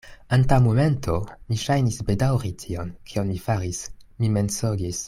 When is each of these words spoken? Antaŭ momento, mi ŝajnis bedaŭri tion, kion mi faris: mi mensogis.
Antaŭ 0.35 0.57
momento, 0.67 1.17
mi 1.51 1.57
ŝajnis 1.65 1.99
bedaŭri 2.09 2.51
tion, 2.65 2.91
kion 3.13 3.31
mi 3.35 3.39
faris: 3.47 3.83
mi 4.25 4.35
mensogis. 4.39 4.99